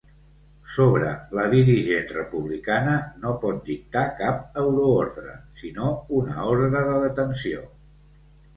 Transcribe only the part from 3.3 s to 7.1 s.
pot dictar cap euroordre, sinó una ordre de